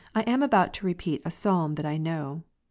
[0.13, 2.41] 1 am about to repeat a Psalm that I know.